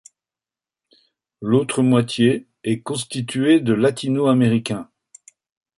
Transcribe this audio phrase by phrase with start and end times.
[1.41, 4.89] L'autre moitié est constituée de latinos américains.